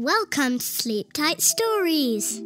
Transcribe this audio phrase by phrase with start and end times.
[0.00, 2.38] Welcome to Sleep Tight Stories.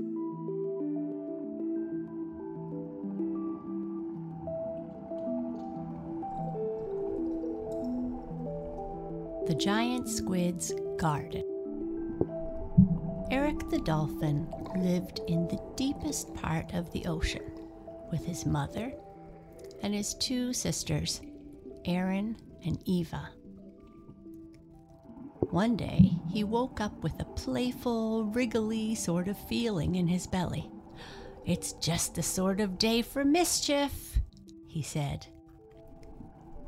[9.46, 11.44] The Giant Squid's Garden.
[13.30, 17.44] Eric the dolphin lived in the deepest part of the ocean
[18.10, 18.94] with his mother
[19.82, 21.20] and his two sisters,
[21.84, 22.34] Erin
[22.64, 23.28] and Eva.
[25.52, 30.70] One day, he woke up with a playful, wriggly sort of feeling in his belly.
[31.44, 34.18] It's just the sort of day for mischief,
[34.66, 35.26] he said.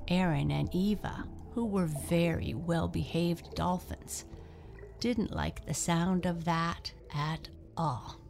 [0.06, 4.26] Erin and Eva, who were very well behaved dolphins,
[5.00, 7.48] didn't like the sound of that at
[7.78, 8.20] all.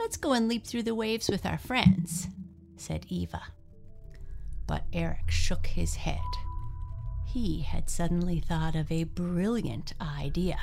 [0.00, 2.26] Let's go and leap through the waves with our friends,
[2.76, 3.42] said Eva.
[4.66, 6.18] But Eric shook his head.
[7.32, 10.58] He had suddenly thought of a brilliant idea.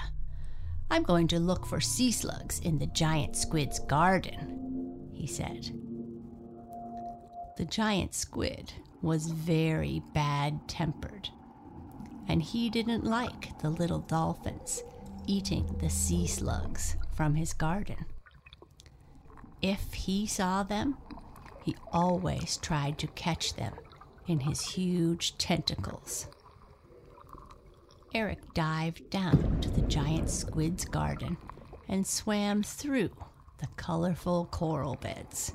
[0.91, 5.71] I'm going to look for sea slugs in the giant squid's garden, he said.
[7.55, 11.29] The giant squid was very bad tempered,
[12.27, 14.83] and he didn't like the little dolphins
[15.25, 18.05] eating the sea slugs from his garden.
[19.61, 20.97] If he saw them,
[21.63, 23.73] he always tried to catch them
[24.27, 26.27] in his huge tentacles.
[28.13, 31.37] Eric dived down to the giant squid's garden
[31.87, 33.11] and swam through
[33.59, 35.53] the colorful coral beds.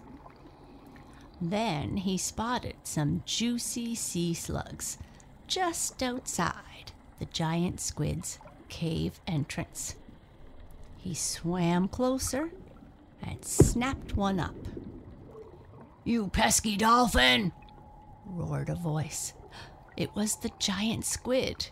[1.41, 4.99] Then he spotted some juicy sea slugs
[5.47, 9.97] just outside the giant squid's cave entrance.
[10.99, 12.51] He swam closer
[13.23, 14.55] and snapped one up.
[16.05, 17.53] You pesky dolphin!
[18.25, 19.35] roared a voice.
[19.97, 21.71] It was the giant squid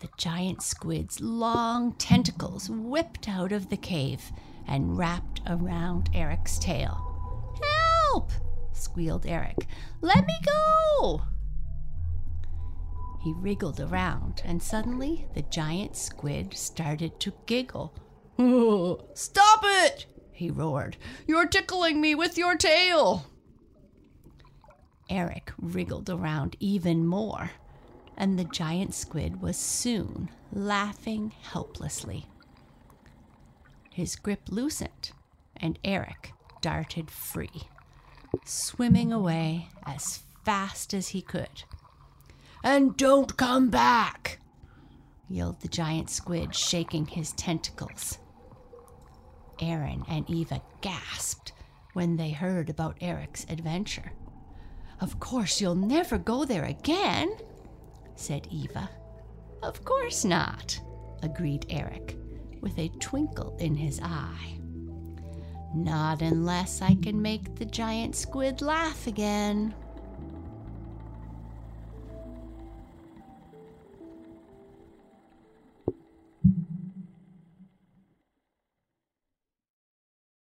[0.00, 4.30] the giant squid's long tentacles whipped out of the cave
[4.66, 7.04] and wrapped around Eric's tail.
[8.12, 8.30] Help!
[8.72, 9.66] squealed Eric.
[10.00, 11.22] Let me go!
[13.20, 17.92] He wriggled around, and suddenly the giant squid started to giggle.
[19.14, 20.06] Stop it!
[20.30, 20.96] he roared.
[21.26, 23.26] You're tickling me with your tail!
[25.10, 27.50] Eric wriggled around even more
[28.18, 32.26] and the giant squid was soon laughing helplessly.
[33.90, 35.12] His grip loosened,
[35.56, 37.68] and Eric darted free,
[38.44, 41.62] swimming away as fast as he could.
[42.64, 44.40] And don't come back!
[45.28, 48.18] yelled the giant squid, shaking his tentacles.
[49.60, 51.52] Erin and Eva gasped
[51.92, 54.12] when they heard about Eric's adventure.
[55.00, 57.36] Of course, you'll never go there again,
[58.18, 58.90] said Eva.
[59.62, 60.78] Of course not,
[61.22, 62.16] agreed Eric,
[62.60, 64.58] with a twinkle in his eye.
[65.74, 69.74] Not unless I can make the giant squid laugh again.